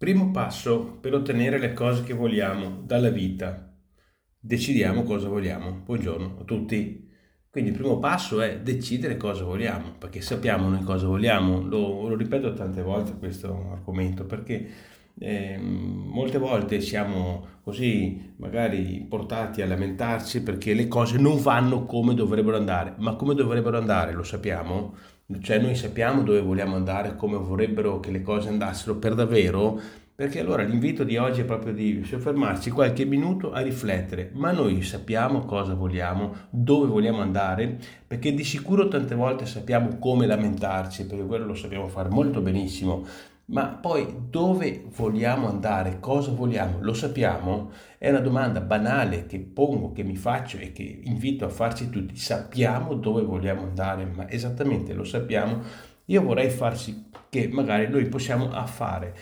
[0.00, 3.70] Primo passo per ottenere le cose che vogliamo dalla vita.
[4.38, 5.82] Decidiamo cosa vogliamo.
[5.84, 7.06] Buongiorno a tutti.
[7.50, 11.60] Quindi il primo passo è decidere cosa vogliamo, perché sappiamo noi cosa vogliamo.
[11.60, 14.70] Lo, lo ripeto tante volte questo argomento, perché
[15.18, 22.14] eh, molte volte siamo così magari portati a lamentarci perché le cose non vanno come
[22.14, 24.94] dovrebbero andare, ma come dovrebbero andare lo sappiamo?
[25.38, 29.78] Cioè noi sappiamo dove vogliamo andare, come vorrebbero che le cose andassero per davvero,
[30.20, 34.82] perché allora l'invito di oggi è proprio di soffermarci qualche minuto a riflettere, ma noi
[34.82, 41.24] sappiamo cosa vogliamo, dove vogliamo andare, perché di sicuro tante volte sappiamo come lamentarci, perché
[41.24, 43.06] quello lo sappiamo fare molto benissimo,
[43.50, 47.72] ma poi dove vogliamo andare, cosa vogliamo, lo sappiamo?
[47.98, 52.16] È una domanda banale che pongo, che mi faccio e che invito a farci tutti.
[52.16, 55.62] Sappiamo dove vogliamo andare, ma esattamente lo sappiamo.
[56.06, 59.14] Io vorrei farci che magari noi possiamo fare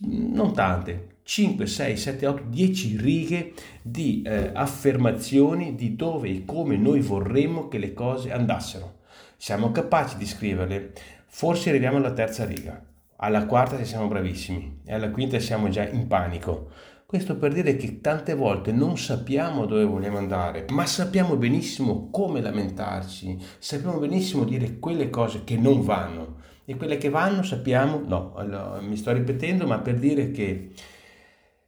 [0.00, 6.76] non tante, 5, 6, 7, 8, 10 righe di eh, affermazioni di dove e come
[6.76, 8.98] noi vorremmo che le cose andassero.
[9.36, 10.92] Siamo capaci di scriverle,
[11.26, 16.06] forse arriviamo alla terza riga alla quarta siamo bravissimi e alla quinta siamo già in
[16.06, 16.70] panico.
[17.06, 22.40] Questo per dire che tante volte non sappiamo dove vogliamo andare, ma sappiamo benissimo come
[22.40, 28.34] lamentarci, sappiamo benissimo dire quelle cose che non vanno e quelle che vanno sappiamo, no,
[28.34, 30.72] allora, mi sto ripetendo, ma per dire che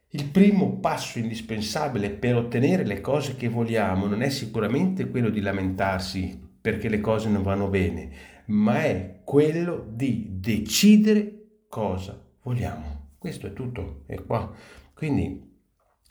[0.09, 5.39] il primo passo indispensabile per ottenere le cose che vogliamo non è sicuramente quello di
[5.39, 8.09] lamentarsi perché le cose non vanno bene,
[8.47, 11.38] ma è quello di decidere
[11.69, 13.11] cosa vogliamo.
[13.17, 14.51] Questo è tutto, è qua.
[14.93, 15.47] Quindi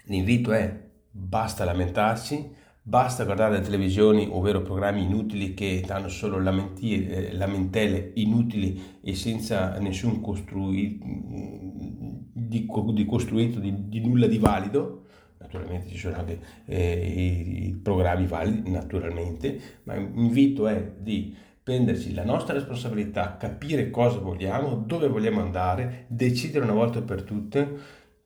[0.04, 7.32] l'invito è basta lamentarsi, basta guardare le televisioni, ovvero programmi inutili che danno solo lamenti,
[7.32, 10.98] lamentele inutili e senza nessun costrui,
[12.32, 15.02] di, di costruito, di, di nulla di valido
[15.38, 21.34] naturalmente ci sono anche eh, i, i, programmi validi, naturalmente, ma l'invito è di
[21.68, 27.68] prenderci la nostra responsabilità, capire cosa vogliamo, dove vogliamo andare, decidere una volta per tutte,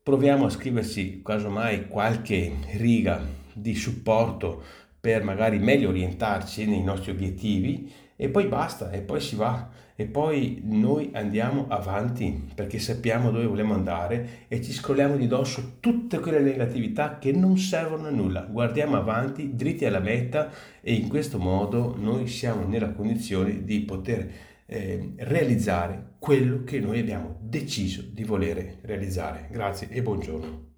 [0.01, 3.21] proviamo a scriverci casomai qualche riga
[3.53, 4.63] di supporto
[5.01, 10.07] per magari meglio orientarci nei nostri obiettivi e poi basta, e poi si va, e
[10.07, 16.19] poi noi andiamo avanti perché sappiamo dove vogliamo andare e ci scrolliamo di dosso tutte
[16.19, 18.41] quelle negatività che non servono a nulla.
[18.43, 24.31] Guardiamo avanti, dritti alla meta e in questo modo noi siamo nella condizione di poter
[24.67, 29.49] eh, realizzare quello che noi abbiamo deciso di volere realizzare.
[29.51, 30.72] Grazie e buongiorno.